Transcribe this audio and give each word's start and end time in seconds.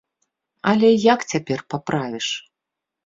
Але 0.71 0.89
як 1.13 1.25
цяпер 1.33 1.59
паправіш? 1.75 2.27